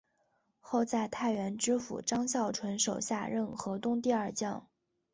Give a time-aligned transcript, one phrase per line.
[0.59, 4.65] 后在太原知府张孝纯手下任河东第二将。